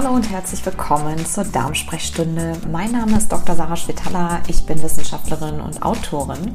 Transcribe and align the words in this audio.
Hallo 0.00 0.14
und 0.14 0.30
herzlich 0.30 0.64
willkommen 0.64 1.26
zur 1.26 1.42
Darmsprechstunde. 1.42 2.52
Mein 2.70 2.92
Name 2.92 3.16
ist 3.16 3.32
Dr. 3.32 3.56
Sarah 3.56 3.74
Schwetala. 3.74 4.42
Ich 4.46 4.64
bin 4.64 4.80
Wissenschaftlerin 4.80 5.60
und 5.60 5.82
Autorin. 5.82 6.54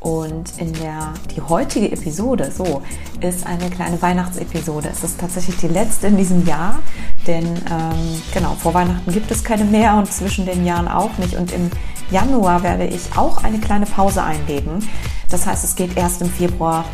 Und 0.00 0.56
in 0.56 0.72
der 0.72 1.12
die 1.36 1.42
heutige 1.42 1.92
Episode, 1.92 2.50
so, 2.50 2.80
ist 3.20 3.46
eine 3.46 3.68
kleine 3.68 4.00
Weihnachtsepisode. 4.00 4.88
Es 4.90 5.04
ist 5.04 5.20
tatsächlich 5.20 5.58
die 5.58 5.68
letzte 5.68 6.06
in 6.06 6.16
diesem 6.16 6.46
Jahr, 6.46 6.78
denn 7.26 7.44
ähm, 7.44 8.22
genau 8.32 8.54
vor 8.54 8.72
Weihnachten 8.72 9.12
gibt 9.12 9.30
es 9.30 9.44
keine 9.44 9.64
mehr 9.64 9.96
und 9.96 10.10
zwischen 10.10 10.46
den 10.46 10.64
Jahren 10.64 10.88
auch 10.88 11.18
nicht. 11.18 11.34
Und 11.34 11.52
im 11.52 11.70
Januar 12.10 12.62
werde 12.62 12.86
ich 12.86 13.14
auch 13.16 13.44
eine 13.44 13.58
kleine 13.58 13.84
Pause 13.84 14.22
einlegen. 14.22 14.82
Das 15.28 15.46
heißt, 15.46 15.62
es 15.62 15.76
geht 15.76 15.94
erst 15.98 16.22
im 16.22 16.30
Februar 16.30 16.86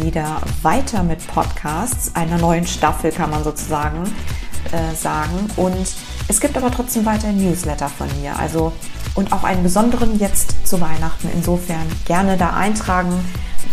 wieder 0.00 0.42
weiter 0.62 1.04
mit 1.04 1.24
Podcasts, 1.28 2.16
einer 2.16 2.38
neuen 2.38 2.66
Staffel 2.66 3.12
kann 3.12 3.30
man 3.30 3.44
sozusagen 3.44 4.12
äh, 4.72 4.94
sagen. 4.94 5.50
Und 5.56 5.94
es 6.28 6.40
gibt 6.40 6.56
aber 6.56 6.70
trotzdem 6.70 7.04
weiter 7.06 7.32
Newsletter 7.32 7.88
von 7.88 8.08
mir. 8.20 8.38
Also 8.38 8.72
und 9.16 9.32
auch 9.32 9.44
einen 9.44 9.62
besonderen 9.62 10.18
jetzt 10.18 10.66
zu 10.66 10.80
Weihnachten. 10.80 11.28
Insofern 11.34 11.86
gerne 12.04 12.36
da 12.36 12.50
eintragen, 12.50 13.12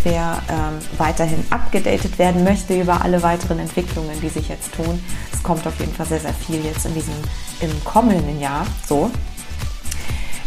wer 0.04 0.42
ähm, 0.50 0.80
weiterhin 0.98 1.44
abgedatet 1.50 2.18
werden 2.18 2.44
möchte 2.44 2.80
über 2.80 3.02
alle 3.02 3.22
weiteren 3.22 3.60
Entwicklungen, 3.60 4.20
die 4.22 4.30
sich 4.30 4.50
jetzt 4.50 4.74
tun. 4.74 5.04
Es 5.32 5.44
kommt 5.44 5.68
auf 5.68 5.80
jeden 5.80 5.94
Fall 5.94 6.06
sehr, 6.06 6.22
sehr 6.22 6.34
viel 6.34 6.64
jetzt 6.64 6.86
in 6.86 6.94
diesem 6.94 7.14
im 7.60 7.84
kommenden 7.84 8.40
Jahr. 8.40 8.66
So. 8.88 9.12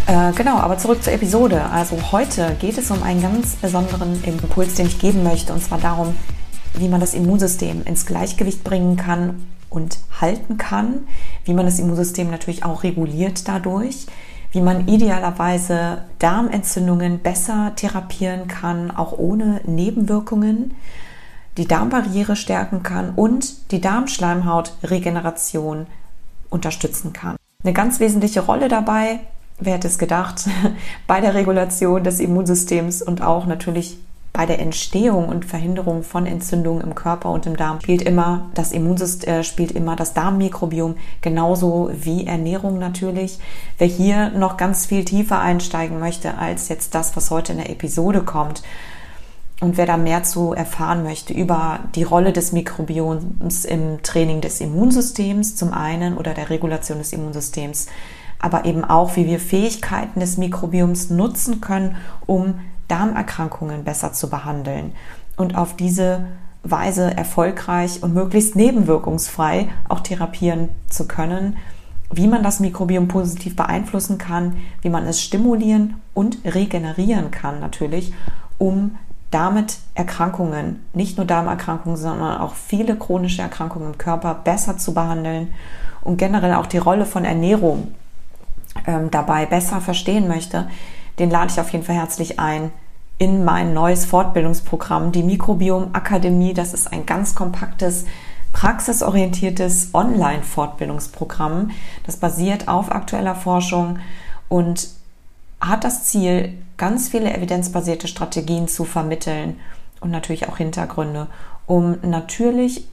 Äh, 0.07 0.33
genau, 0.33 0.57
aber 0.59 0.79
zurück 0.79 1.03
zur 1.03 1.13
Episode. 1.13 1.65
Also 1.71 1.99
heute 2.13 2.57
geht 2.61 2.79
es 2.79 2.91
um 2.91 3.03
einen 3.03 3.21
ganz 3.21 3.57
besonderen 3.57 4.23
Impuls, 4.25 4.75
den 4.75 4.87
ich 4.87 4.99
geben 4.99 5.23
möchte, 5.23 5.53
und 5.53 5.63
zwar 5.63 5.79
darum, 5.79 6.15
wie 6.75 6.89
man 6.89 7.01
das 7.01 7.15
Immunsystem 7.15 7.83
ins 7.85 8.07
Gleichgewicht 8.07 8.65
bringen 8.65 8.97
kann 8.97 9.47
und 9.77 9.99
halten 10.21 10.57
kann, 10.57 11.07
wie 11.45 11.55
man 11.55 11.67
das 11.67 11.79
Immunsystem 11.79 12.31
natürlich 12.31 12.65
auch 12.65 12.83
reguliert 12.83 13.47
dadurch, 13.47 14.07
wie 14.51 14.63
man 14.63 14.89
idealerweise 14.89 16.05
Darmentzündungen 16.19 17.19
besser 17.19 17.73
therapieren 17.77 18.49
kann, 18.49 18.91
auch 18.91 19.19
ohne 19.19 19.61
Nebenwirkungen, 19.67 20.75
die 21.59 21.69
Darmbarriere 21.69 22.37
stärken 22.37 22.83
kann 22.83 23.11
und 23.11 23.71
die 23.71 23.81
Darmschleimhautregeneration 23.81 25.87
unterstützen 26.49 27.13
kann. 27.13 27.37
Eine 27.63 27.75
ganz 27.75 28.01
wesentliche 28.01 28.41
Rolle 28.41 28.69
dabei, 28.69 29.21
wer 29.59 29.75
hätte 29.75 29.89
es 29.89 29.99
gedacht, 29.99 30.49
bei 31.07 31.21
der 31.21 31.35
Regulation 31.35 32.03
des 32.03 32.21
Immunsystems 32.21 33.03
und 33.03 33.23
auch 33.23 33.47
natürlich 33.47 33.99
bei 34.37 34.45
der 34.45 34.61
Entstehung 34.61 35.31
und 35.31 35.47
Verhinderung 35.47 36.03
von 36.03 36.27
Entzündungen 36.27 36.83
im 36.83 36.95
Körper 36.95 37.31
und 37.31 37.47
im 37.47 37.57
Darm 37.57 37.81
spielt 37.81 38.03
immer 38.03 38.51
das 38.53 38.71
Immunsystem, 38.71 39.33
äh, 39.33 39.43
spielt 39.43 39.73
immer 39.73 39.97
das 39.97 40.13
Darmmikrobiom 40.13 40.97
genauso 41.23 41.91
wie 41.95 42.27
Ernährung 42.27 42.79
natürlich. 42.79 43.39
Wer 43.79 43.87
hier 43.87 44.29
noch 44.33 44.59
ganz 44.59 44.85
viel 44.85 45.07
tiefer 45.07 45.41
einsteigen 45.41 45.99
möchte 45.99 46.37
als 46.37 46.69
jetzt 46.69 46.95
das, 46.95 47.17
was 47.17 47.31
heute 47.31 47.53
in 47.53 47.59
der 47.59 47.71
Episode 47.71 48.21
kommt, 48.21 48.63
und 49.63 49.79
wer 49.79 49.87
da 49.87 49.97
mehr 49.97 50.23
zu 50.23 50.53
erfahren 50.53 51.03
möchte 51.03 51.33
über 51.33 51.81
die 51.95 52.03
Rolle 52.03 52.35
des 52.35 52.53
Mikrobioms 52.53 53.65
im 53.65 54.03
Training 54.03 54.43
des 54.43 54.61
Immunsystems 54.61 55.57
zum 55.57 55.73
einen 55.73 56.19
oder 56.19 56.35
der 56.35 56.51
Regulation 56.51 56.99
des 56.99 57.15
Immunsystems, 57.15 57.87
aber 58.39 58.67
eben 58.67 58.85
auch, 58.85 59.17
wie 59.17 59.25
wir 59.25 59.41
Fähigkeiten 59.41 60.21
des 60.21 60.37
Mikrobioms 60.37 61.09
nutzen 61.09 61.63
können, 61.63 61.97
um 62.27 62.57
Darmerkrankungen 62.89 63.85
besser 63.85 64.13
zu 64.13 64.31
behandeln 64.31 64.93
und 65.37 65.57
auf 65.57 65.77
diese 65.77 66.27
Weise 66.63 67.17
erfolgreich 67.17 68.03
und 68.03 68.15
möglichst 68.15 68.57
nebenwirkungsfrei 68.57 69.69
auch 69.89 70.01
therapieren 70.01 70.69
zu 70.89 71.07
können, 71.07 71.57
wie 72.11 72.27
man 72.27 72.43
das 72.43 72.61
Mikrobiom 72.61 73.09
positiv 73.09 73.57
beeinflussen 73.57 74.19
kann, 74.19 74.57
wie 74.83 74.91
man 74.91 75.07
es 75.07 75.21
stimulieren 75.21 75.95
und 76.15 76.39
regenerieren 76.45 77.31
kann 77.31 77.61
natürlich, 77.61 78.13
um 78.59 78.97
damit 79.31 79.79
Erkrankungen, 79.95 80.85
nicht 80.95 81.17
nur 81.17 81.27
Darmerkrankungen, 81.27 81.97
sondern 81.97 82.39
auch 82.39 82.55
viele 82.55 82.97
chronische 82.97 83.43
Erkrankungen 83.43 83.93
im 83.93 83.99
Körper 83.99 84.35
besser 84.35 84.79
zu 84.79 84.95
behandeln 84.95 85.53
und 86.03 86.17
generell 86.17 86.55
auch 86.55 86.67
die 86.67 86.79
Rolle 86.79 87.07
von 87.07 87.25
Ernährung 87.25 87.95
ähm, 88.87 89.11
dabei 89.11 89.47
besser 89.47 89.81
verstehen 89.81 90.29
möchte, 90.29 90.69
den 91.19 91.31
lade 91.31 91.51
ich 91.53 91.61
auf 91.61 91.71
jeden 91.71 91.85
Fall 91.85 91.97
herzlich 91.97 92.39
ein 92.39 92.71
in 93.19 93.45
mein 93.45 93.73
neues 93.73 94.05
Fortbildungsprogramm, 94.05 95.13
die 95.13 95.23
Mikrobiom 95.23 95.91
Akademie. 95.95 96.53
Das 96.53 96.75
ist 96.75 96.93
ein 96.93 97.07
ganz 97.07 97.35
kompaktes, 97.35 98.05
praxisorientiertes 98.53 99.91
Online-Fortbildungsprogramm. 99.95 101.71
Das 102.05 102.19
basiert 102.19 102.69
auf 102.69 102.93
aktueller 102.93 103.35
Forschung 103.35 103.99
und 104.49 104.89
hat 105.61 105.85
das 105.85 106.05
Ziel, 106.05 106.59
ganz 106.77 107.09
viele 107.09 107.35
evidenzbasierte 107.35 108.07
Strategien 108.07 108.69
zu 108.69 108.85
vermitteln 108.85 109.59
und 110.01 110.11
natürlich 110.11 110.49
auch 110.49 110.59
Hintergründe, 110.59 111.27
um 111.67 111.97
natürlich 112.03 112.87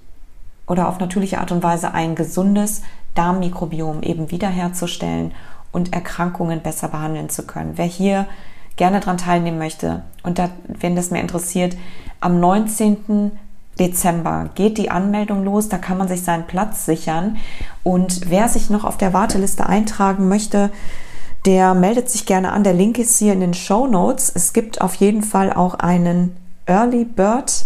oder 0.67 0.87
auf 0.87 0.99
natürliche 0.99 1.39
Art 1.39 1.51
und 1.51 1.63
Weise 1.63 1.93
ein 1.93 2.15
gesundes 2.15 2.81
Darmmikrobiom 3.15 4.01
eben 4.01 4.31
wiederherzustellen 4.31 5.33
und 5.73 5.91
Erkrankungen 5.91 6.61
besser 6.61 6.87
behandeln 6.87 7.29
zu 7.29 7.45
können. 7.45 7.73
Wer 7.75 7.85
hier 7.85 8.27
gerne 8.77 9.01
daran 9.01 9.17
teilnehmen 9.17 9.57
möchte 9.57 10.03
und 10.23 10.39
da, 10.39 10.49
wenn 10.67 10.95
das 10.95 11.11
mehr 11.11 11.21
interessiert, 11.21 11.75
am 12.21 12.39
19. 12.39 13.33
Dezember 13.79 14.49
geht 14.55 14.77
die 14.77 14.91
Anmeldung 14.91 15.43
los, 15.43 15.67
da 15.67 15.77
kann 15.77 15.97
man 15.97 16.07
sich 16.07 16.23
seinen 16.23 16.45
Platz 16.47 16.85
sichern 16.85 17.37
und 17.83 18.29
wer 18.29 18.47
sich 18.47 18.69
noch 18.69 18.85
auf 18.85 18.97
der 18.97 19.13
Warteliste 19.13 19.65
eintragen 19.65 20.29
möchte, 20.29 20.69
der 21.45 21.73
meldet 21.73 22.09
sich 22.09 22.25
gerne 22.25 22.53
an. 22.53 22.63
Der 22.63 22.73
Link 22.73 22.97
ist 22.97 23.17
hier 23.17 23.33
in 23.33 23.41
den 23.41 23.53
Show 23.53 23.87
Notes. 23.87 24.31
Es 24.33 24.53
gibt 24.53 24.79
auf 24.79 24.95
jeden 24.95 25.23
Fall 25.23 25.51
auch 25.51 25.73
einen 25.75 26.37
Early 26.65 27.03
Bird, 27.03 27.65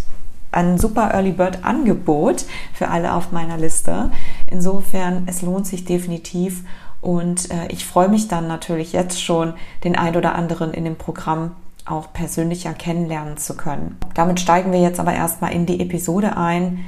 ein 0.52 0.80
super 0.80 1.12
Early 1.14 1.32
Bird 1.32 1.64
Angebot 1.64 2.46
für 2.74 2.88
alle 2.88 3.14
auf 3.14 3.32
meiner 3.32 3.58
Liste. 3.58 4.10
Insofern, 4.50 5.24
es 5.28 5.44
lohnt 5.44 5.68
sich 5.68 5.86
definitiv 5.86 6.64
und 7.08 7.52
äh, 7.52 7.68
ich 7.70 7.86
freue 7.86 8.10
mich 8.10 8.28
dann 8.28 8.50
natürlich 8.50 8.92
jetzt 8.92 9.24
schon, 9.24 9.54
den 9.86 9.96
ein 9.96 10.18
oder 10.18 10.36
anderen 10.36 10.74
in 10.74 10.84
dem 10.84 10.98
Programm 10.98 11.52
auch 11.86 12.12
persönlicher 12.12 12.74
kennenlernen 12.74 13.38
zu 13.38 13.56
können. 13.56 13.98
Damit 14.14 14.42
steigen 14.42 14.74
wir 14.74 14.82
jetzt 14.82 15.00
aber 15.00 15.14
erstmal 15.14 15.54
in 15.54 15.66
die 15.66 15.80
Episode 15.80 16.36
ein. 16.36 16.84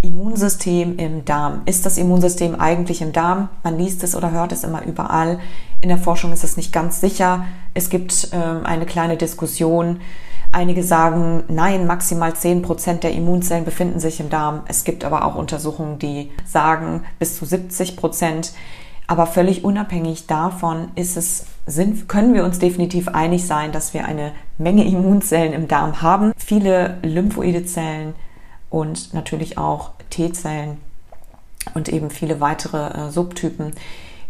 Immunsystem 0.00 0.96
im 0.96 1.26
Darm. 1.26 1.60
Ist 1.66 1.84
das 1.84 1.98
Immunsystem 1.98 2.58
eigentlich 2.58 3.02
im 3.02 3.12
Darm? 3.12 3.50
Man 3.62 3.76
liest 3.76 4.02
es 4.04 4.16
oder 4.16 4.30
hört 4.30 4.52
es 4.52 4.64
immer 4.64 4.86
überall. 4.86 5.38
In 5.82 5.90
der 5.90 5.98
Forschung 5.98 6.32
ist 6.32 6.42
es 6.42 6.56
nicht 6.56 6.72
ganz 6.72 7.02
sicher. 7.02 7.44
Es 7.74 7.90
gibt 7.90 8.30
ähm, 8.32 8.64
eine 8.64 8.86
kleine 8.86 9.18
Diskussion. 9.18 10.00
Einige 10.50 10.82
sagen, 10.82 11.44
nein, 11.48 11.86
maximal 11.86 12.34
10 12.34 12.62
Prozent 12.62 13.02
der 13.02 13.12
Immunzellen 13.12 13.66
befinden 13.66 14.00
sich 14.00 14.18
im 14.18 14.30
Darm. 14.30 14.62
Es 14.66 14.84
gibt 14.84 15.04
aber 15.04 15.26
auch 15.26 15.34
Untersuchungen, 15.34 15.98
die 15.98 16.30
sagen, 16.46 17.04
bis 17.18 17.36
zu 17.36 17.44
70 17.44 17.98
Prozent. 17.98 18.54
Aber 19.10 19.26
völlig 19.26 19.64
unabhängig 19.64 20.28
davon 20.28 20.92
ist 20.94 21.16
es, 21.16 21.46
sind, 21.66 22.08
können 22.08 22.32
wir 22.32 22.44
uns 22.44 22.60
definitiv 22.60 23.08
einig 23.08 23.44
sein, 23.44 23.72
dass 23.72 23.92
wir 23.92 24.04
eine 24.04 24.30
Menge 24.56 24.84
Immunzellen 24.86 25.52
im 25.52 25.66
Darm 25.66 26.00
haben. 26.00 26.32
Viele 26.36 26.98
lymphoide 27.02 27.66
Zellen 27.66 28.14
und 28.70 29.12
natürlich 29.12 29.58
auch 29.58 29.90
T-Zellen 30.10 30.76
und 31.74 31.88
eben 31.88 32.10
viele 32.10 32.38
weitere 32.38 33.08
äh, 33.08 33.10
Subtypen, 33.10 33.72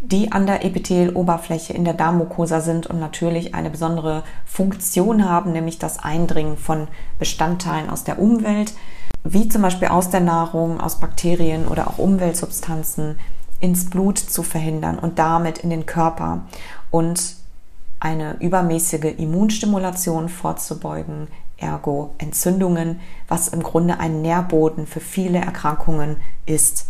die 0.01 0.31
an 0.31 0.47
der 0.47 0.65
Epitheloberfläche 0.65 1.73
in 1.73 1.85
der 1.85 1.93
Darmmucosa 1.93 2.59
sind 2.59 2.87
und 2.87 2.99
natürlich 2.99 3.53
eine 3.53 3.69
besondere 3.69 4.23
Funktion 4.47 5.29
haben, 5.29 5.51
nämlich 5.51 5.77
das 5.77 5.99
Eindringen 5.99 6.57
von 6.57 6.87
Bestandteilen 7.19 7.91
aus 7.91 8.03
der 8.03 8.17
Umwelt, 8.17 8.73
wie 9.23 9.47
zum 9.47 9.61
Beispiel 9.61 9.89
aus 9.89 10.09
der 10.09 10.21
Nahrung, 10.21 10.81
aus 10.81 10.99
Bakterien 10.99 11.67
oder 11.67 11.87
auch 11.87 11.99
Umweltsubstanzen 11.99 13.17
ins 13.61 13.89
Blut 13.89 14.17
zu 14.17 14.43
verhindern 14.43 14.99
und 14.99 15.19
damit 15.19 15.59
in 15.59 15.69
den 15.69 15.85
Körper 15.85 16.41
und 16.89 17.35
eine 17.99 18.35
übermäßige 18.39 19.13
Immunstimulation 19.17 20.27
vorzubeugen, 20.27 21.27
ergo 21.57 22.15
Entzündungen, 22.17 22.99
was 23.27 23.47
im 23.47 23.61
Grunde 23.61 23.99
ein 23.99 24.21
Nährboden 24.21 24.87
für 24.87 24.99
viele 24.99 25.37
Erkrankungen 25.37 26.17
ist. 26.45 26.87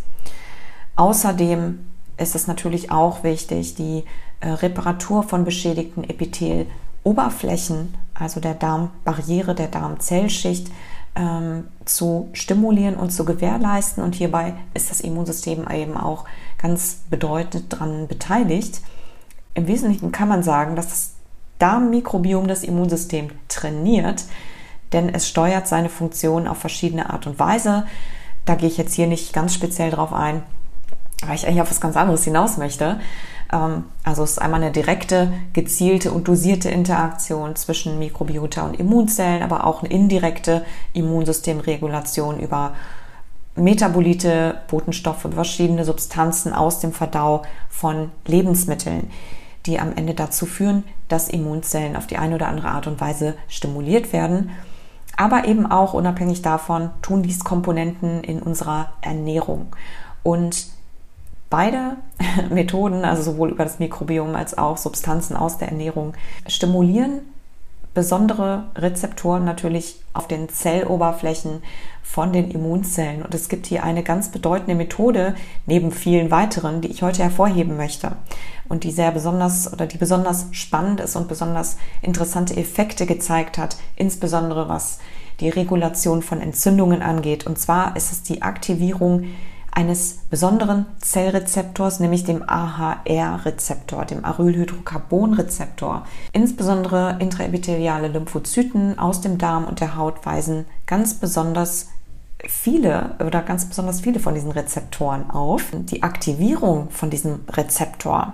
Außerdem 0.95 1.79
ist 2.17 2.35
es 2.35 2.47
natürlich 2.47 2.91
auch 2.91 3.23
wichtig, 3.23 3.75
die 3.75 4.05
äh, 4.39 4.49
Reparatur 4.49 5.23
von 5.23 5.43
beschädigten 5.43 6.03
Epitheloberflächen, 6.03 7.95
also 8.13 8.39
der 8.39 8.53
Darmbarriere, 8.53 9.53
der 9.55 9.67
Darmzellschicht, 9.67 10.71
ähm, 11.15 11.65
zu 11.83 12.29
stimulieren 12.33 12.95
und 12.95 13.11
zu 13.11 13.25
gewährleisten. 13.25 14.03
Und 14.03 14.15
hierbei 14.15 14.53
ist 14.73 14.89
das 14.91 15.01
Immunsystem 15.01 15.67
eben 15.69 15.97
auch 15.97 16.25
ganz 16.61 17.01
bedeutend 17.09 17.73
daran 17.73 18.07
beteiligt. 18.07 18.81
Im 19.53 19.67
Wesentlichen 19.67 20.11
kann 20.11 20.29
man 20.29 20.43
sagen, 20.43 20.75
dass 20.75 20.89
das 20.89 21.11
Darmmikrobiom 21.59 22.47
das 22.47 22.63
Immunsystem 22.63 23.29
trainiert, 23.47 24.23
denn 24.93 25.09
es 25.09 25.27
steuert 25.27 25.67
seine 25.67 25.89
Funktion 25.89 26.47
auf 26.47 26.57
verschiedene 26.57 27.09
Art 27.09 27.27
und 27.27 27.39
Weise. 27.39 27.85
Da 28.45 28.55
gehe 28.55 28.67
ich 28.67 28.77
jetzt 28.77 28.93
hier 28.93 29.07
nicht 29.07 29.33
ganz 29.33 29.53
speziell 29.53 29.91
drauf 29.91 30.13
ein. 30.13 30.43
weil 31.25 31.35
ich 31.35 31.45
eigentlich 31.45 31.61
auf 31.61 31.69
was 31.69 31.81
ganz 31.81 31.95
anderes 31.95 32.23
hinaus 32.23 32.57
möchte. 32.57 32.99
Ähm, 33.51 33.85
also 34.03 34.23
es 34.23 34.31
ist 34.31 34.41
einmal 34.41 34.61
eine 34.61 34.71
direkte, 34.71 35.31
gezielte 35.53 36.11
und 36.11 36.27
dosierte 36.27 36.69
Interaktion 36.69 37.55
zwischen 37.55 37.99
Mikrobiota 37.99 38.63
und 38.65 38.79
Immunzellen, 38.79 39.43
aber 39.43 39.65
auch 39.67 39.83
eine 39.83 39.91
indirekte 39.91 40.65
Immunsystemregulation 40.93 42.39
über 42.39 42.73
Metabolite, 43.55 44.61
Botenstoffe, 44.69 45.27
verschiedene 45.31 45.83
Substanzen 45.83 46.53
aus 46.53 46.79
dem 46.79 46.93
Verdau 46.93 47.43
von 47.69 48.11
Lebensmitteln, 48.25 49.09
die 49.65 49.79
am 49.79 49.93
Ende 49.95 50.13
dazu 50.13 50.45
führen, 50.45 50.83
dass 51.09 51.29
Immunzellen 51.29 51.95
auf 51.95 52.07
die 52.07 52.17
eine 52.17 52.35
oder 52.35 52.47
andere 52.47 52.69
Art 52.69 52.87
und 52.87 53.01
Weise 53.01 53.35
stimuliert 53.47 54.13
werden. 54.13 54.51
Aber 55.17 55.45
eben 55.45 55.65
auch 55.69 55.93
unabhängig 55.93 56.41
davon 56.41 56.89
tun 57.01 57.21
dies 57.21 57.43
Komponenten 57.43 58.23
in 58.23 58.41
unserer 58.41 58.93
Ernährung. 59.01 59.67
Und 60.23 60.67
beide 61.49 61.97
Methoden, 62.49 63.03
also 63.03 63.21
sowohl 63.21 63.49
über 63.49 63.65
das 63.65 63.79
Mikrobiom 63.79 64.35
als 64.35 64.57
auch 64.57 64.77
Substanzen 64.77 65.35
aus 65.35 65.57
der 65.57 65.67
Ernährung, 65.67 66.13
stimulieren 66.47 67.19
besondere 67.93 68.65
Rezeptoren 68.75 69.43
natürlich 69.43 70.01
auf 70.13 70.27
den 70.27 70.49
Zelloberflächen 70.49 71.61
von 72.01 72.33
den 72.33 72.51
Immunzellen. 72.51 73.21
Und 73.21 73.33
es 73.33 73.49
gibt 73.49 73.67
hier 73.67 73.83
eine 73.83 74.03
ganz 74.03 74.29
bedeutende 74.29 74.75
Methode 74.75 75.35
neben 75.65 75.91
vielen 75.91 76.31
weiteren, 76.31 76.81
die 76.81 76.89
ich 76.89 77.03
heute 77.03 77.23
hervorheben 77.23 77.77
möchte 77.77 78.13
und 78.69 78.83
die 78.85 78.91
sehr 78.91 79.11
besonders 79.11 79.71
oder 79.71 79.85
die 79.85 79.97
besonders 79.97 80.47
spannend 80.51 81.01
ist 81.01 81.15
und 81.15 81.27
besonders 81.27 81.77
interessante 82.01 82.55
Effekte 82.55 83.05
gezeigt 83.05 83.57
hat, 83.57 83.77
insbesondere 83.95 84.69
was 84.69 84.99
die 85.41 85.49
Regulation 85.49 86.21
von 86.21 86.39
Entzündungen 86.39 87.01
angeht. 87.01 87.45
Und 87.45 87.59
zwar 87.59 87.95
ist 87.97 88.11
es 88.11 88.23
die 88.23 88.41
Aktivierung 88.41 89.25
eines 89.71 90.19
besonderen 90.29 90.85
Zellrezeptors, 90.99 91.99
nämlich 91.99 92.23
dem 92.23 92.43
AHR-Rezeptor, 92.47 94.05
dem 94.05 94.25
Arylhydrocarbon-Rezeptor. 94.25 96.05
Insbesondere 96.33 97.17
intraepitheliale 97.19 98.09
Lymphozyten 98.09 98.99
aus 98.99 99.21
dem 99.21 99.37
Darm 99.37 99.65
und 99.65 99.79
der 99.79 99.95
Haut 99.95 100.25
weisen 100.25 100.65
ganz 100.85 101.13
besonders 101.13 101.87
viele 102.47 103.15
oder 103.25 103.41
ganz 103.41 103.65
besonders 103.65 104.01
viele 104.01 104.19
von 104.19 104.33
diesen 104.33 104.51
Rezeptoren 104.51 105.29
auf. 105.29 105.71
Die 105.73 106.03
Aktivierung 106.03 106.89
von 106.89 107.09
diesem 107.09 107.41
Rezeptor 107.49 108.33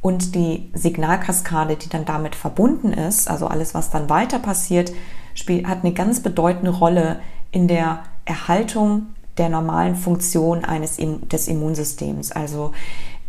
und 0.00 0.34
die 0.34 0.70
Signalkaskade, 0.74 1.76
die 1.76 1.88
dann 1.88 2.06
damit 2.06 2.34
verbunden 2.34 2.92
ist, 2.92 3.28
also 3.28 3.46
alles, 3.46 3.74
was 3.74 3.90
dann 3.90 4.08
weiter 4.08 4.38
passiert, 4.38 4.92
hat 5.64 5.84
eine 5.84 5.92
ganz 5.92 6.20
bedeutende 6.20 6.70
Rolle 6.70 7.20
in 7.50 7.68
der 7.68 8.04
Erhaltung 8.24 9.06
der 9.40 9.48
normalen 9.48 9.96
Funktion 9.96 10.64
eines 10.64 10.98
des 10.98 11.48
Immunsystems. 11.48 12.30
Also 12.30 12.72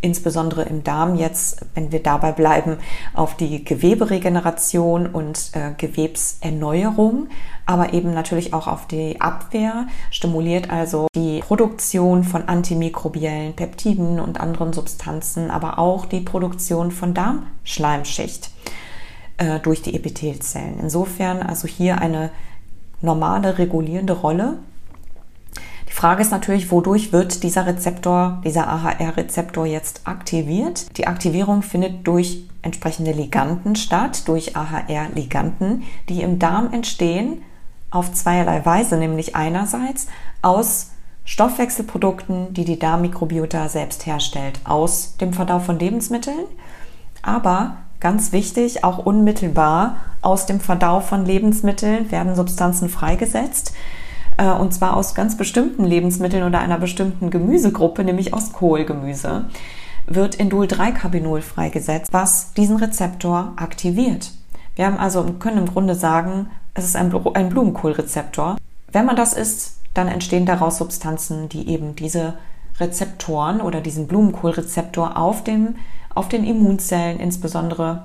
insbesondere 0.01 0.63
im 0.63 0.83
Darm 0.83 1.15
jetzt, 1.15 1.65
wenn 1.73 1.91
wir 1.91 2.01
dabei 2.03 2.31
bleiben, 2.31 2.77
auf 3.13 3.37
die 3.37 3.63
Geweberegeneration 3.63 5.07
und 5.07 5.51
äh, 5.53 5.73
Gewebserneuerung, 5.77 7.27
aber 7.65 7.93
eben 7.93 8.13
natürlich 8.13 8.53
auch 8.53 8.67
auf 8.67 8.87
die 8.87 9.21
Abwehr, 9.21 9.87
stimuliert 10.09 10.69
also 10.69 11.07
die 11.15 11.39
Produktion 11.39 12.23
von 12.23 12.49
antimikrobiellen 12.49 13.53
Peptiden 13.55 14.19
und 14.19 14.39
anderen 14.39 14.73
Substanzen, 14.73 15.51
aber 15.51 15.79
auch 15.79 16.05
die 16.05 16.21
Produktion 16.21 16.91
von 16.91 17.13
Darmschleimschicht 17.13 18.49
äh, 19.37 19.59
durch 19.59 19.81
die 19.81 19.95
Epithelzellen. 19.95 20.79
Insofern 20.81 21.41
also 21.43 21.67
hier 21.67 22.01
eine 22.01 22.31
normale 23.01 23.57
regulierende 23.57 24.13
Rolle 24.13 24.57
die 25.91 25.95
Frage 25.95 26.21
ist 26.21 26.31
natürlich, 26.31 26.71
wodurch 26.71 27.11
wird 27.11 27.43
dieser 27.43 27.67
Rezeptor, 27.67 28.41
dieser 28.45 28.69
AHR-Rezeptor 28.69 29.65
jetzt 29.65 30.07
aktiviert? 30.07 30.97
Die 30.97 31.05
Aktivierung 31.05 31.63
findet 31.63 32.07
durch 32.07 32.45
entsprechende 32.61 33.11
Liganden 33.11 33.75
statt, 33.75 34.25
durch 34.29 34.55
AHR-Liganden, 34.55 35.83
die 36.07 36.21
im 36.21 36.39
Darm 36.39 36.71
entstehen 36.71 37.41
auf 37.89 38.13
zweierlei 38.13 38.65
Weise, 38.65 38.95
nämlich 38.95 39.35
einerseits 39.35 40.07
aus 40.41 40.91
Stoffwechselprodukten, 41.25 42.53
die 42.53 42.63
die 42.63 42.79
Darmmikrobiota 42.79 43.67
selbst 43.67 44.05
herstellt, 44.05 44.61
aus 44.63 45.17
dem 45.17 45.33
Verdau 45.33 45.59
von 45.59 45.77
Lebensmitteln, 45.77 46.45
aber 47.21 47.75
ganz 47.99 48.31
wichtig, 48.31 48.85
auch 48.85 48.97
unmittelbar 48.97 49.97
aus 50.21 50.45
dem 50.45 50.61
Verdau 50.61 51.01
von 51.01 51.25
Lebensmitteln 51.25 52.11
werden 52.11 52.35
Substanzen 52.35 52.87
freigesetzt, 52.87 53.73
und 54.49 54.73
zwar 54.73 54.97
aus 54.97 55.13
ganz 55.15 55.37
bestimmten 55.37 55.85
Lebensmitteln 55.85 56.43
oder 56.43 56.59
einer 56.59 56.77
bestimmten 56.79 57.29
Gemüsegruppe, 57.29 58.03
nämlich 58.03 58.33
aus 58.33 58.53
Kohlgemüse, 58.53 59.45
wird 60.07 60.35
Indol-3-Carbinol 60.35 61.41
freigesetzt, 61.41 62.11
was 62.11 62.53
diesen 62.53 62.77
Rezeptor 62.77 63.53
aktiviert. 63.55 64.31
Wir 64.75 64.85
haben 64.85 64.97
also, 64.97 65.23
können 65.39 65.57
im 65.57 65.65
Grunde 65.67 65.95
sagen, 65.95 66.47
es 66.73 66.85
ist 66.85 66.95
ein, 66.95 67.13
ein 67.33 67.49
Blumenkohlrezeptor. 67.49 68.57
Wenn 68.91 69.05
man 69.05 69.15
das 69.15 69.33
isst, 69.33 69.77
dann 69.93 70.07
entstehen 70.07 70.45
daraus 70.45 70.77
Substanzen, 70.77 71.49
die 71.49 71.67
eben 71.67 71.95
diese 71.95 72.35
Rezeptoren 72.79 73.61
oder 73.61 73.81
diesen 73.81 74.07
Blumenkohlrezeptor 74.07 75.17
auf, 75.17 75.43
dem, 75.43 75.75
auf 76.15 76.29
den 76.29 76.45
Immunzellen 76.45 77.19
insbesondere 77.19 78.03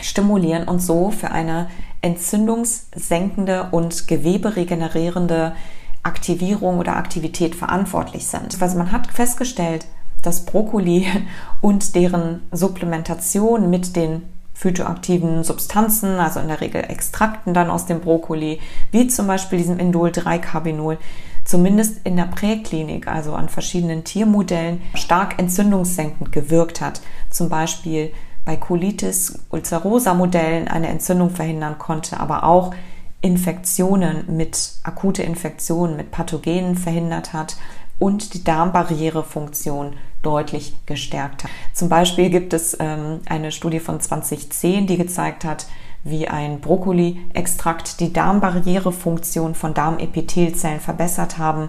stimulieren 0.00 0.68
und 0.68 0.80
so 0.80 1.10
für 1.10 1.30
eine 1.30 1.68
entzündungssenkende 2.06 3.68
und 3.72 4.06
geweberegenerierende 4.06 5.56
Aktivierung 6.04 6.78
oder 6.78 6.96
Aktivität 6.96 7.56
verantwortlich 7.56 8.26
sind. 8.26 8.62
Also 8.62 8.78
man 8.78 8.92
hat 8.92 9.08
festgestellt, 9.08 9.86
dass 10.22 10.46
Brokkoli 10.46 11.06
und 11.60 11.96
deren 11.96 12.42
Supplementation 12.52 13.68
mit 13.68 13.96
den 13.96 14.22
phytoaktiven 14.54 15.44
Substanzen, 15.44 16.18
also 16.18 16.40
in 16.40 16.48
der 16.48 16.60
Regel 16.60 16.82
Extrakten 16.82 17.52
dann 17.52 17.70
aus 17.70 17.86
dem 17.86 18.00
Brokkoli, 18.00 18.60
wie 18.92 19.08
zum 19.08 19.26
Beispiel 19.26 19.58
diesem 19.58 19.78
Indol-3-Carbinol, 19.78 20.96
zumindest 21.44 22.00
in 22.04 22.16
der 22.16 22.24
Präklinik, 22.24 23.06
also 23.08 23.34
an 23.34 23.48
verschiedenen 23.48 24.04
Tiermodellen, 24.04 24.80
stark 24.94 25.38
entzündungssenkend 25.38 26.32
gewirkt 26.32 26.80
hat. 26.80 27.02
Zum 27.30 27.48
Beispiel 27.48 28.12
bei 28.46 28.56
Colitis 28.56 29.40
ulcerosa 29.50 30.14
Modellen 30.14 30.68
eine 30.68 30.88
Entzündung 30.88 31.28
verhindern 31.28 31.78
konnte, 31.78 32.18
aber 32.18 32.44
auch 32.44 32.72
Infektionen 33.20 34.36
mit 34.36 34.76
akute 34.84 35.22
Infektionen 35.22 35.96
mit 35.96 36.12
Pathogenen 36.12 36.76
verhindert 36.76 37.32
hat 37.34 37.56
und 37.98 38.34
die 38.34 38.44
Darmbarrierefunktion 38.44 39.94
deutlich 40.22 40.74
gestärkt 40.86 41.44
hat. 41.44 41.50
Zum 41.72 41.88
Beispiel 41.88 42.30
gibt 42.30 42.52
es 42.52 42.76
ähm, 42.78 43.20
eine 43.26 43.50
Studie 43.52 43.80
von 43.80 44.00
2010, 44.00 44.86
die 44.86 44.96
gezeigt 44.96 45.44
hat, 45.44 45.66
wie 46.04 46.28
ein 46.28 46.60
Brokkoli-Extrakt 46.60 47.98
die 47.98 48.12
Darmbarrierefunktion 48.12 49.56
von 49.56 49.74
Darmepithelzellen 49.74 50.80
verbessert 50.80 51.38
haben 51.38 51.68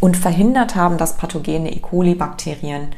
und 0.00 0.16
verhindert 0.16 0.74
haben, 0.74 0.96
dass 0.96 1.18
pathogene 1.18 1.70
E. 1.70 1.80
coli-Bakterien 1.80 2.94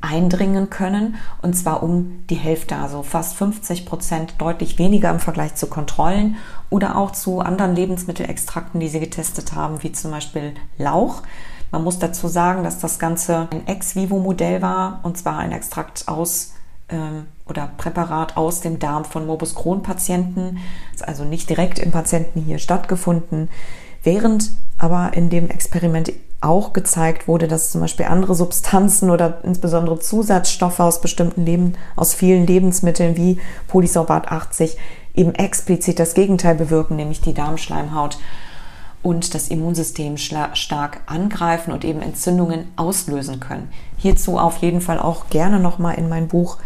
eindringen 0.00 0.70
können. 0.70 1.16
Und 1.42 1.54
zwar 1.54 1.82
um 1.82 2.24
die 2.28 2.36
Hälfte, 2.36 2.76
also 2.76 3.02
fast 3.02 3.36
50 3.36 3.86
Prozent, 3.86 4.34
deutlich 4.38 4.78
weniger 4.78 5.10
im 5.10 5.20
Vergleich 5.20 5.54
zu 5.54 5.66
Kontrollen 5.66 6.36
oder 6.70 6.96
auch 6.96 7.12
zu 7.12 7.40
anderen 7.40 7.74
Lebensmittelextrakten, 7.74 8.80
die 8.80 8.88
sie 8.88 9.00
getestet 9.00 9.54
haben, 9.54 9.82
wie 9.82 9.92
zum 9.92 10.10
Beispiel 10.10 10.54
Lauch. 10.76 11.22
Man 11.70 11.84
muss 11.84 11.98
dazu 11.98 12.28
sagen, 12.28 12.64
dass 12.64 12.78
das 12.78 12.98
Ganze 12.98 13.48
ein 13.50 13.66
Ex-vivo-Modell 13.66 14.62
war 14.62 15.00
und 15.02 15.18
zwar 15.18 15.38
ein 15.38 15.52
Extrakt 15.52 16.08
aus 16.08 16.54
ähm, 16.88 17.26
oder 17.46 17.70
Präparat 17.76 18.36
aus 18.36 18.60
dem 18.60 18.78
Darm 18.78 19.04
von 19.04 19.26
Morbus 19.26 19.54
Crohn-Patienten, 19.54 20.58
also 21.00 21.24
nicht 21.24 21.50
direkt 21.50 21.78
im 21.78 21.90
Patienten 21.90 22.40
hier 22.40 22.58
stattgefunden, 22.58 23.48
während 24.02 24.50
aber 24.78 25.12
in 25.14 25.28
dem 25.28 25.50
Experiment 25.50 26.12
auch 26.40 26.72
gezeigt 26.72 27.26
wurde, 27.26 27.48
dass 27.48 27.72
zum 27.72 27.80
Beispiel 27.80 28.06
andere 28.06 28.34
Substanzen 28.34 29.10
oder 29.10 29.40
insbesondere 29.42 29.98
Zusatzstoffe 29.98 30.78
aus 30.78 31.00
bestimmten 31.00 31.44
Leben, 31.44 31.74
aus 31.96 32.14
vielen 32.14 32.46
Lebensmitteln 32.46 33.16
wie 33.16 33.38
Polysorbat 33.66 34.28
80 34.28 34.76
eben 35.14 35.34
explizit 35.34 35.98
das 35.98 36.14
Gegenteil 36.14 36.54
bewirken, 36.54 36.94
nämlich 36.94 37.20
die 37.20 37.34
Darmschleimhaut 37.34 38.18
und 39.02 39.34
das 39.34 39.48
Immunsystem 39.48 40.16
stark 40.16 41.00
angreifen 41.06 41.72
und 41.72 41.84
eben 41.84 42.02
Entzündungen 42.02 42.68
auslösen 42.76 43.40
können. 43.40 43.70
Hierzu 43.96 44.38
auf 44.38 44.58
jeden 44.58 44.80
Fall 44.80 45.00
auch 45.00 45.28
gerne 45.30 45.58
nochmal 45.58 45.96
in 45.96 46.08
mein 46.08 46.28
Buch 46.28 46.58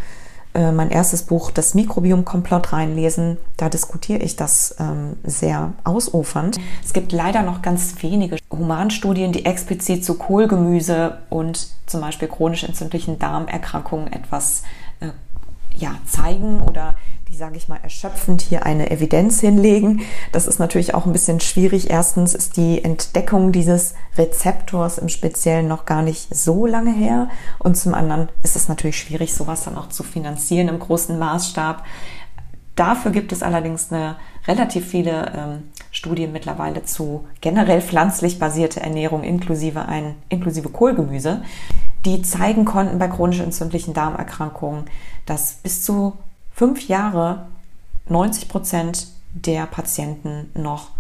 äh, 0.55 0.73
mein 0.73 0.91
erstes 0.91 1.23
Buch, 1.23 1.51
das 1.51 1.75
Mikrobiom-Komplott, 1.75 2.73
reinlesen. 2.73 3.39
Da 3.57 3.69
diskutiere 3.69 4.21
ich 4.21 4.37
das 4.37 4.77
ähm, 4.79 5.17
sehr 5.25 5.73
ausufernd. 5.85 6.59
Es 6.85 6.93
gibt 6.93 7.13
leider 7.13 7.43
noch 7.43 7.63
ganz 7.63 7.95
wenige 8.03 8.37
Humanstudien, 8.51 9.33
die 9.33 9.45
explizit 9.47 10.05
zu 10.05 10.15
Kohlgemüse 10.15 11.19
und 11.31 11.69
zum 11.87 12.01
Beispiel 12.01 12.29
chronisch 12.29 12.65
entzündlichen 12.65 13.19
Darmerkrankungen 13.19 14.13
etwas 14.13 14.61
äh, 14.61 14.82
ja, 15.77 15.97
zeigen 16.07 16.61
oder 16.61 16.95
die, 17.33 17.37
sage 17.37 17.57
ich 17.57 17.69
mal, 17.69 17.79
erschöpfend 17.83 18.43
hier 18.43 18.67
eine 18.67 18.91
Evidenz 18.91 19.41
hinlegen. 19.41 20.03
Das 20.33 20.47
ist 20.47 20.59
natürlich 20.59 20.95
auch 20.95 21.07
ein 21.07 21.13
bisschen 21.13 21.41
schwierig. 21.41 21.89
Erstens 21.89 22.35
ist 22.35 22.59
die 22.59 22.85
Entdeckung 22.85 23.53
dieses 23.53 23.95
Rezeptors 24.19 24.99
im 24.99 25.09
Speziellen 25.09 25.67
noch 25.67 25.87
gar 25.87 26.03
nicht 26.03 26.35
so 26.35 26.67
lange 26.67 26.93
her. 26.93 27.29
Und 27.59 27.77
zum 27.77 27.95
anderen 27.95 28.29
ist 28.43 28.55
es 28.55 28.69
natürlich 28.69 28.99
schwierig, 28.99 29.33
sowas 29.33 29.65
dann 29.65 29.79
auch 29.79 29.89
zu 29.89 30.03
finanzieren 30.03 30.69
im 30.69 30.79
großen 30.79 31.19
Maßstab. 31.19 31.85
Dafür 32.77 33.11
gibt 33.11 33.33
es 33.33 33.43
allerdings 33.43 33.91
eine 33.93 34.17
relativ 34.47 34.87
viele 34.87 35.33
ähm, 35.35 35.63
Studien 35.91 36.33
mittlerweile 36.33 36.85
zu 36.85 37.27
generell 37.41 37.81
pflanzlich 37.81 38.39
basierte 38.39 38.81
Ernährung 38.81 39.25
inklusive 39.25 39.87
ein, 39.87 40.15
inklusive 40.29 40.71
Kohlgemüse, 40.71 41.43
die 42.05 42.23
zeigen 42.23 42.65
konnten 42.65 42.99
bei 42.99 43.09
chronisch 43.09 43.41
entzündlichen 43.41 43.95
Darmerkrankungen, 43.95 44.85
dass 45.27 45.55
bis 45.63 45.85
zu 45.85 46.15
fünf 46.53 46.89
Jahre 46.89 47.47
90 48.09 48.49
Prozent 48.49 49.07
der 49.35 49.67
Patienten 49.67 50.51
noch 50.55 50.91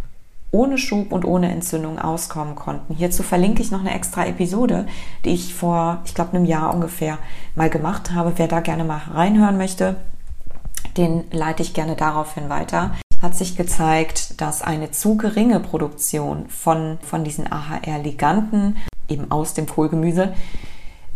ohne 0.52 0.76
Schub 0.76 1.12
und 1.12 1.24
ohne 1.24 1.50
Entzündung 1.50 1.98
auskommen 1.98 2.54
konnten. 2.54 2.94
Hierzu 2.94 3.22
verlinke 3.22 3.62
ich 3.62 3.70
noch 3.70 3.80
eine 3.80 3.94
extra 3.94 4.26
Episode, 4.26 4.86
die 5.24 5.30
ich 5.30 5.54
vor, 5.54 6.02
ich 6.04 6.14
glaube, 6.14 6.36
einem 6.36 6.44
Jahr 6.44 6.74
ungefähr 6.74 7.18
mal 7.54 7.70
gemacht 7.70 8.12
habe. 8.12 8.34
Wer 8.36 8.48
da 8.48 8.60
gerne 8.60 8.84
mal 8.84 9.00
reinhören 9.12 9.56
möchte, 9.56 9.96
den 10.96 11.24
leite 11.30 11.62
ich 11.62 11.72
gerne 11.72 11.96
daraufhin 11.96 12.50
weiter. 12.50 12.94
Hat 13.22 13.34
sich 13.34 13.56
gezeigt, 13.56 14.40
dass 14.40 14.62
eine 14.62 14.90
zu 14.90 15.16
geringe 15.16 15.58
Produktion 15.58 16.46
von, 16.48 16.98
von 17.02 17.24
diesen 17.24 17.50
AHR-Liganten, 17.50 18.76
eben 19.08 19.30
aus 19.30 19.54
dem 19.54 19.66
Kohlgemüse, 19.66 20.34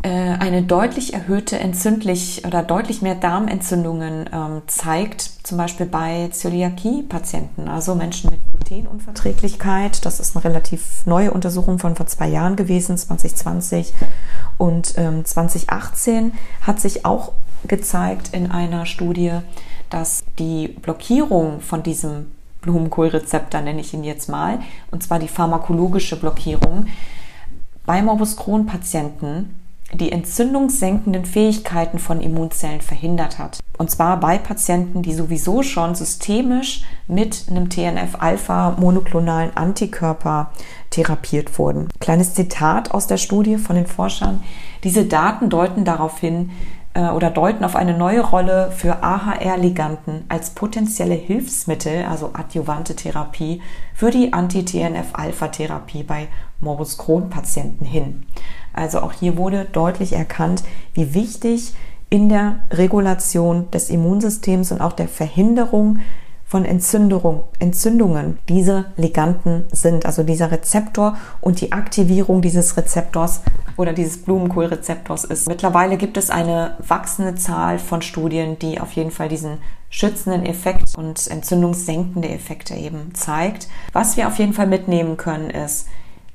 eine 0.09 0.63
deutlich 0.63 1.15
erhöhte 1.15 1.59
entzündlich 1.59 2.45
oder 2.47 2.63
deutlich 2.63 3.03
mehr 3.03 3.15
Darmentzündungen 3.15 4.29
ähm, 4.33 4.63
zeigt, 4.67 5.23
zum 5.43 5.59
Beispiel 5.59 5.87
bei 5.87 6.29
Zöliakie-Patienten, 6.31 7.69
also 7.69 7.95
Menschen 7.95 8.31
mit 8.31 8.41
Glutenunverträglichkeit. 8.53 10.05
Das 10.05 10.21
ist 10.21 10.37
eine 10.37 10.45
relativ 10.45 11.07
neue 11.07 11.31
Untersuchung 11.31 11.79
von 11.79 11.97
vor 11.97 12.07
zwei 12.07 12.29
Jahren 12.29 12.57
gewesen, 12.57 12.97
2020 12.97 13.95
und 14.59 14.95
ähm, 14.97 15.25
2018 15.25 16.33
hat 16.63 16.81
sich 16.81 17.05
auch 17.05 17.33
gezeigt 17.67 18.31
in 18.33 18.51
einer 18.51 18.87
Studie, 18.87 19.33
dass 19.91 20.25
die 20.39 20.69
Blockierung 20.69 21.61
von 21.61 21.83
diesem 21.83 22.31
Blumenkohlrezeptor, 22.61 23.61
nenne 23.61 23.81
ich 23.81 23.95
ihn 23.95 24.05
jetzt 24.05 24.29
mal, 24.29 24.61
und 24.91 25.03
zwar 25.03 25.19
die 25.19 25.29
pharmakologische 25.29 26.17
Blockierung, 26.17 26.87
bei 27.85 28.03
Morbus 28.03 28.37
Crohn-Patienten 28.37 29.66
die 29.93 30.11
entzündungssenkenden 30.13 31.25
Fähigkeiten 31.25 31.99
von 31.99 32.21
Immunzellen 32.21 32.81
verhindert 32.81 33.39
hat. 33.39 33.61
Und 33.79 33.91
zwar 33.91 34.19
bei 34.19 34.39
Patienten, 34.39 35.03
die 35.03 35.13
sowieso 35.13 35.63
schon 35.63 35.95
systemisch 35.95 36.83
mit 37.07 37.45
einem 37.49 37.69
TNF-Alpha-monoklonalen 37.69 39.57
Antikörper 39.57 40.51
therapiert 40.91 41.59
wurden. 41.59 41.89
Kleines 42.01 42.35
Zitat 42.35 42.91
aus 42.93 43.07
der 43.07 43.19
Studie 43.19 43.59
von 43.59 43.77
den 43.77 43.87
Forschern. 43.87 44.43
Diese 44.83 45.05
Daten 45.05 45.51
deuten 45.51 45.85
darauf 45.85 46.19
hin, 46.19 46.51
äh, 46.97 47.11
oder 47.11 47.31
deuten 47.31 47.65
auf 47.65 47.77
eine 47.77 47.97
neue 47.97 48.21
Rolle 48.21 48.73
für 48.75 49.03
AHR-Liganden 49.03 50.25
als 50.29 50.51
potenzielle 50.51 51.15
Hilfsmittel, 51.15 52.07
also 52.07 52.31
adjuvante 52.33 52.97
Therapie, 52.97 53.61
für 53.95 54.11
die 54.11 54.33
Anti-TNF-Alpha-Therapie 54.33 56.03
bei 56.03 56.29
Morbus 56.61 56.97
Crohn-Patienten 56.97 57.85
hin. 57.85 58.27
Also 58.77 59.01
auch 59.01 59.13
hier 59.13 59.37
wurde 59.37 59.67
deutlich 59.73 60.13
erkannt, 60.13 60.63
wie 60.95 61.15
wichtig 61.15 61.75
in 62.09 62.29
der 62.29 62.61
Regulation 62.71 63.71
des 63.73 63.91
Immunsystems 63.91 64.71
und 64.71 64.81
auch 64.81 64.93
der 64.93 65.09
Verhinderung 65.09 65.99
von 66.45 66.65
Entzündung, 66.65 67.43
Entzündungen 67.59 68.39
diese 68.49 68.87
Liganden 68.97 69.65
sind, 69.73 70.07
also 70.07 70.23
dieser 70.23 70.53
Rezeptor 70.53 71.17
und 71.41 71.61
die 71.61 71.73
Aktivierung 71.73 72.41
dieses 72.41 72.77
Rezeptors 72.77 73.41
oder 73.77 73.93
dieses 73.93 74.23
Blumenkohlrezeptors 74.23 75.25
ist. 75.25 75.49
Mittlerweile 75.49 75.97
gibt 75.97 76.17
es 76.17 76.31
eine 76.31 76.77
wachsende 76.87 77.35
Zahl 77.35 77.81
von 77.81 78.01
Studien, 78.01 78.59
die 78.61 78.81
auf 78.81 78.93
jeden 78.93 79.11
Fall 79.11 79.29
diesen 79.29 79.59
schützenden 79.91 80.47
Effekt 80.47 80.97
und 80.97 81.27
entzündungssenkende 81.27 82.29
Effekte 82.29 82.75
eben 82.75 83.13
zeigt. 83.15 83.67
Was 83.93 84.17
wir 84.17 84.29
auf 84.29 84.39
jeden 84.39 84.53
Fall 84.53 84.69
mitnehmen 84.69 85.17
können, 85.17 85.51
ist 85.51 85.89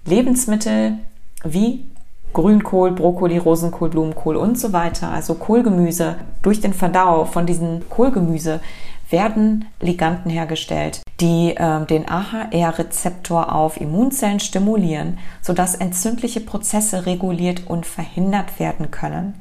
Lebensmittel 0.06 0.98
wie 1.44 1.91
Grünkohl, 2.34 2.92
Brokkoli, 2.92 3.38
Rosenkohl, 3.38 3.90
Blumenkohl 3.90 4.36
und 4.36 4.60
so 4.60 4.74
weiter, 4.74 5.12
also 5.12 5.36
Kohlgemüse, 5.36 6.16
durch 6.42 6.62
den 6.62 6.74
Verdau 6.74 7.26
von 7.26 7.46
diesem 7.46 7.90
Kohlgemüse 7.90 8.62
werden 9.10 9.66
Liganden 9.80 10.30
hergestellt, 10.30 11.02
die 11.20 11.56
äh, 11.56 11.86
den 11.86 12.08
AHR-Rezeptor 12.08 13.54
auf 13.54 13.80
Immunzellen 13.80 14.40
stimulieren, 14.40 15.18
sodass 15.42 15.76
entzündliche 15.76 16.40
Prozesse 16.40 17.06
reguliert 17.06 17.68
und 17.68 17.86
verhindert 17.86 18.60
werden 18.60 18.92
können. 18.92 19.36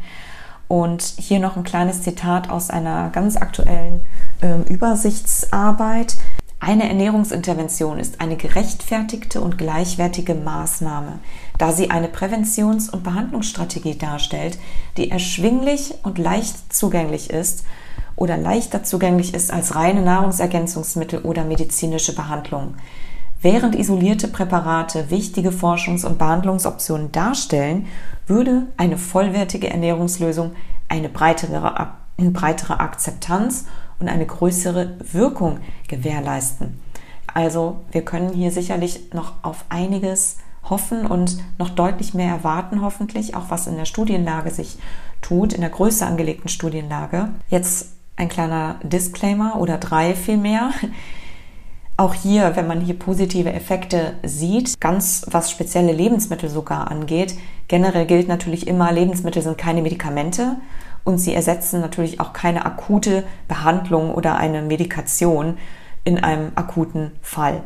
Und 0.68 1.02
hier 1.02 1.40
noch 1.40 1.56
ein 1.56 1.64
kleines 1.64 2.02
Zitat 2.02 2.50
aus 2.50 2.70
einer 2.70 3.10
ganz 3.10 3.36
aktuellen 3.36 4.02
äh, 4.40 4.60
Übersichtsarbeit. 4.72 6.16
Eine 6.60 6.88
Ernährungsintervention 6.88 7.98
ist 7.98 8.20
eine 8.20 8.36
gerechtfertigte 8.36 9.40
und 9.40 9.56
gleichwertige 9.56 10.34
Maßnahme, 10.34 11.18
da 11.60 11.72
sie 11.72 11.90
eine 11.90 12.08
Präventions- 12.08 12.88
und 12.88 13.04
Behandlungsstrategie 13.04 13.98
darstellt, 13.98 14.58
die 14.96 15.10
erschwinglich 15.10 15.92
und 16.02 16.16
leicht 16.16 16.72
zugänglich 16.72 17.28
ist 17.28 17.64
oder 18.16 18.38
leichter 18.38 18.82
zugänglich 18.82 19.34
ist 19.34 19.52
als 19.52 19.74
reine 19.74 20.00
Nahrungsergänzungsmittel 20.00 21.20
oder 21.20 21.44
medizinische 21.44 22.14
Behandlung. 22.14 22.76
Während 23.42 23.74
isolierte 23.74 24.28
Präparate 24.28 25.10
wichtige 25.10 25.50
Forschungs- 25.50 26.06
und 26.06 26.16
Behandlungsoptionen 26.16 27.12
darstellen, 27.12 27.88
würde 28.26 28.68
eine 28.78 28.96
vollwertige 28.96 29.68
Ernährungslösung 29.68 30.52
eine 30.88 31.10
breitere, 31.10 31.92
eine 32.18 32.30
breitere 32.30 32.80
Akzeptanz 32.80 33.66
und 33.98 34.08
eine 34.08 34.24
größere 34.24 34.96
Wirkung 35.12 35.58
gewährleisten. 35.88 36.80
Also 37.34 37.82
wir 37.92 38.02
können 38.02 38.32
hier 38.32 38.50
sicherlich 38.50 39.12
noch 39.12 39.34
auf 39.42 39.66
einiges 39.68 40.38
hoffen 40.70 41.06
und 41.06 41.38
noch 41.58 41.70
deutlich 41.70 42.14
mehr 42.14 42.30
erwarten, 42.30 42.80
hoffentlich, 42.80 43.34
auch 43.34 43.50
was 43.50 43.66
in 43.66 43.76
der 43.76 43.84
Studienlage 43.84 44.50
sich 44.50 44.78
tut, 45.20 45.52
in 45.52 45.60
der 45.60 45.70
größer 45.70 46.06
angelegten 46.06 46.48
Studienlage. 46.48 47.28
Jetzt 47.48 47.92
ein 48.16 48.28
kleiner 48.28 48.76
Disclaimer 48.82 49.56
oder 49.56 49.78
drei 49.78 50.14
vielmehr. 50.14 50.70
Auch 51.96 52.14
hier, 52.14 52.56
wenn 52.56 52.66
man 52.66 52.80
hier 52.80 52.98
positive 52.98 53.52
Effekte 53.52 54.14
sieht, 54.22 54.80
ganz 54.80 55.26
was 55.30 55.50
spezielle 55.50 55.92
Lebensmittel 55.92 56.48
sogar 56.48 56.90
angeht, 56.90 57.34
generell 57.68 58.06
gilt 58.06 58.26
natürlich 58.26 58.66
immer, 58.66 58.90
Lebensmittel 58.90 59.42
sind 59.42 59.58
keine 59.58 59.82
Medikamente 59.82 60.56
und 61.04 61.18
sie 61.18 61.34
ersetzen 61.34 61.80
natürlich 61.80 62.20
auch 62.20 62.32
keine 62.32 62.64
akute 62.64 63.24
Behandlung 63.48 64.14
oder 64.14 64.36
eine 64.36 64.62
Medikation 64.62 65.58
in 66.04 66.22
einem 66.22 66.52
akuten 66.54 67.12
Fall. 67.20 67.62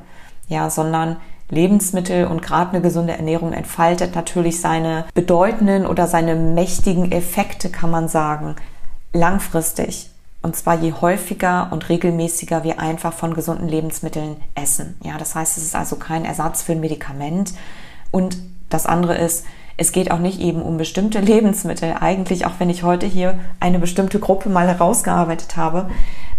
Ja, 0.49 0.69
sondern 0.69 1.17
Lebensmittel 1.51 2.27
und 2.27 2.43
gerade 2.43 2.71
eine 2.71 2.81
gesunde 2.81 3.15
Ernährung 3.15 3.53
entfaltet 3.53 4.15
natürlich 4.15 4.61
seine 4.61 5.05
bedeutenden 5.15 5.87
oder 5.87 6.07
seine 6.07 6.37
mächtigen 6.37 7.13
Effekte, 7.13 7.71
kann 7.71 7.91
man 7.91 8.09
sagen, 8.09 8.57
langfristig. 9.13 10.11
Und 10.43 10.57
zwar 10.57 10.79
je 10.79 10.93
häufiger 10.93 11.69
und 11.71 11.89
regelmäßiger 11.89 12.65
wir 12.65 12.79
einfach 12.79 13.15
von 13.15 13.33
gesunden 13.33 13.67
Lebensmitteln 13.69 14.37
essen. 14.55 14.99
Ja, 15.03 15.17
das 15.17 15.35
heißt, 15.35 15.57
es 15.57 15.65
ist 15.65 15.75
also 15.75 15.97
kein 15.97 16.27
Ersatz 16.27 16.63
für 16.63 16.73
ein 16.73 16.81
Medikament. 16.81 17.55
Und 18.11 18.37
das 18.69 18.85
andere 18.85 19.17
ist, 19.17 19.47
es 19.76 19.93
geht 19.93 20.11
auch 20.11 20.19
nicht 20.19 20.40
eben 20.40 20.62
um 20.62 20.76
bestimmte 20.76 21.21
Lebensmittel. 21.21 21.95
Eigentlich, 22.00 22.47
auch 22.47 22.54
wenn 22.59 22.71
ich 22.71 22.83
heute 22.83 23.07
hier 23.07 23.38
eine 23.61 23.78
bestimmte 23.78 24.21
Gruppe 24.21 24.49
mal 24.49 24.69
herausgearbeitet 24.69 25.57
habe. 25.57 25.88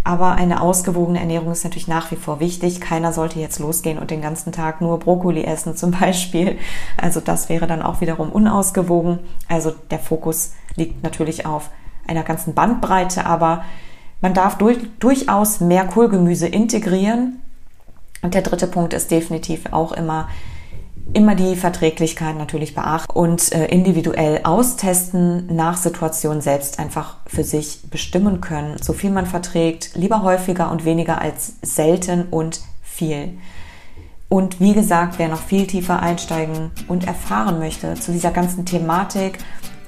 Aber 0.04 0.32
eine 0.32 0.60
ausgewogene 0.60 1.18
Ernährung 1.18 1.50
ist 1.50 1.64
natürlich 1.64 1.88
nach 1.88 2.12
wie 2.12 2.16
vor 2.16 2.38
wichtig. 2.38 2.80
Keiner 2.80 3.12
sollte 3.12 3.40
jetzt 3.40 3.58
losgehen 3.58 3.98
und 3.98 4.12
den 4.12 4.22
ganzen 4.22 4.52
Tag 4.52 4.80
nur 4.80 5.00
Brokkoli 5.00 5.42
essen 5.42 5.76
zum 5.76 5.90
Beispiel. 6.00 6.58
Also 6.96 7.20
das 7.20 7.48
wäre 7.48 7.66
dann 7.66 7.82
auch 7.82 8.00
wiederum 8.00 8.30
unausgewogen. 8.30 9.18
Also 9.48 9.74
der 9.90 9.98
Fokus 9.98 10.52
liegt 10.76 11.02
natürlich 11.02 11.44
auf 11.44 11.70
einer 12.06 12.22
ganzen 12.22 12.54
Bandbreite, 12.54 13.26
aber 13.26 13.64
man 14.20 14.32
darf 14.32 14.58
durch, 14.58 14.78
durchaus 15.00 15.60
mehr 15.60 15.84
Kohlgemüse 15.84 16.46
integrieren. 16.46 17.42
Und 18.22 18.34
der 18.34 18.42
dritte 18.42 18.66
Punkt 18.66 18.92
ist 18.92 19.10
definitiv 19.10 19.72
auch 19.72 19.92
immer 19.92 20.28
immer 21.16 21.34
die 21.34 21.56
Verträglichkeit 21.56 22.36
natürlich 22.36 22.74
beachten 22.74 23.10
und 23.10 23.50
äh, 23.52 23.66
individuell 23.68 24.40
austesten, 24.44 25.46
nach 25.54 25.78
Situation 25.78 26.42
selbst 26.42 26.78
einfach 26.78 27.16
für 27.26 27.42
sich 27.42 27.80
bestimmen 27.90 28.42
können. 28.42 28.76
So 28.82 28.92
viel 28.92 29.10
man 29.10 29.24
verträgt, 29.24 29.92
lieber 29.94 30.22
häufiger 30.22 30.70
und 30.70 30.84
weniger 30.84 31.20
als 31.22 31.54
selten 31.62 32.26
und 32.30 32.60
viel. 32.82 33.38
Und 34.28 34.60
wie 34.60 34.74
gesagt, 34.74 35.18
wer 35.18 35.28
noch 35.28 35.40
viel 35.40 35.66
tiefer 35.66 36.02
einsteigen 36.02 36.70
und 36.86 37.06
erfahren 37.06 37.60
möchte 37.60 37.94
zu 37.94 38.12
dieser 38.12 38.30
ganzen 38.30 38.66
Thematik, 38.66 39.38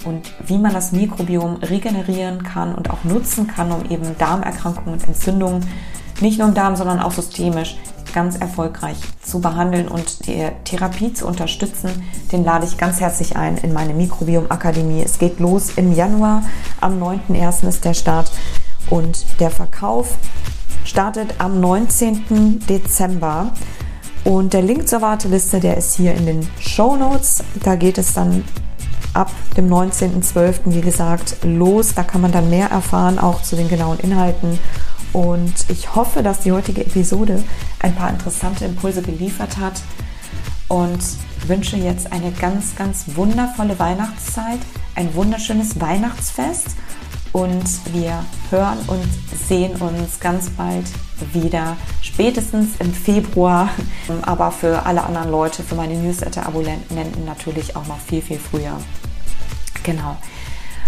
und 0.05 0.33
wie 0.47 0.59
man 0.59 0.73
das 0.73 0.93
Mikrobiom 0.93 1.57
regenerieren 1.57 2.45
kann 2.45 2.73
und 2.73 2.89
auch 2.89 3.03
nutzen 3.03 3.49
kann, 3.49 3.73
um 3.73 3.85
eben 3.91 4.17
Darmerkrankungen 4.17 4.95
und 4.95 5.09
Entzündungen 5.09 5.67
nicht 6.21 6.39
nur 6.39 6.49
im 6.49 6.55
Darm, 6.55 6.77
sondern 6.77 7.01
auch 7.01 7.13
systemisch 7.13 7.77
ganz 8.13 8.37
erfolgreich 8.37 8.97
zu 9.23 9.41
behandeln 9.41 9.89
und 9.89 10.27
die 10.27 10.47
Therapie 10.65 11.13
zu 11.13 11.27
unterstützen, 11.27 12.05
den 12.33 12.45
lade 12.45 12.67
ich 12.67 12.79
ganz 12.79 13.01
herzlich 13.01 13.37
ein 13.37 13.57
in 13.59 13.73
meine 13.73 13.95
Mikrobiom 13.95 14.47
Akademie. 14.51 15.03
Es 15.05 15.19
geht 15.19 15.41
los 15.41 15.73
im 15.77 15.93
Januar, 15.93 16.43
am 16.81 17.03
9.1. 17.03 17.69
ist 17.69 17.85
der 17.85 17.95
Start 17.95 18.31
und 18.91 19.25
der 19.41 19.51
Verkauf 19.51 20.17
startet 20.85 21.35
am 21.39 21.61
19. 21.61 22.61
Dezember. 22.69 23.53
Und 24.25 24.53
der 24.53 24.63
Link 24.63 24.89
zur 24.89 25.01
Warteliste, 25.01 25.61
der 25.61 25.77
ist 25.77 25.95
hier 25.95 26.15
in 26.15 26.27
den 26.27 26.49
Show 26.59 26.97
Notes. 26.97 27.43
Da 27.63 27.77
geht 27.77 27.99
es 27.99 28.13
dann 28.13 28.45
ab 29.15 29.31
dem 29.57 29.69
19.12. 29.69 30.61
wie 30.67 30.81
gesagt 30.81 31.37
los. 31.43 31.95
Da 31.95 32.03
kann 32.03 32.21
man 32.21 32.33
dann 32.33 32.51
mehr 32.51 32.71
erfahren, 32.71 33.19
auch 33.19 33.43
zu 33.43 33.57
den 33.57 33.69
genauen 33.69 33.99
Inhalten. 34.01 34.59
Und 35.13 35.55
ich 35.69 35.95
hoffe, 35.95 36.23
dass 36.23 36.41
die 36.41 36.53
heutige 36.53 36.85
Episode 36.85 37.43
ein 37.81 37.95
paar 37.95 38.11
interessante 38.11 38.65
Impulse 38.65 39.03
geliefert 39.03 39.57
hat 39.59 39.81
und 40.69 41.01
wünsche 41.47 41.77
jetzt 41.77 42.13
eine 42.13 42.31
ganz, 42.33 42.77
ganz 42.77 43.05
wundervolle 43.15 43.79
Weihnachtszeit, 43.79 44.59
ein 44.95 45.15
wunderschönes 45.15 45.81
Weihnachtsfest 45.81 46.69
und 47.33 47.65
wir 47.93 48.25
hören 48.51 48.79
und 48.87 49.09
sehen 49.49 49.77
uns 49.77 50.21
ganz 50.21 50.51
bald 50.51 50.85
wieder, 51.33 51.77
spätestens 52.03 52.71
im 52.79 52.93
Februar, 52.93 53.71
aber 54.23 54.51
für 54.51 54.87
alle 54.87 55.03
anderen 55.03 55.31
Leute, 55.31 55.63
für 55.63 55.75
meine 55.75 55.95
Newsletter-Abonnenten 55.95 57.25
natürlich 57.25 57.77
auch 57.77 57.87
noch 57.87 57.99
viel, 57.99 58.23
viel 58.23 58.39
früher. 58.39 58.79
Genau. 59.83 60.17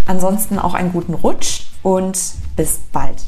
Ansonsten 0.07 0.59
auch 0.59 0.75
einen 0.75 0.93
guten 0.93 1.15
Rutsch 1.15 1.63
und 1.83 2.19
bis 2.57 2.81
bald. 2.93 3.23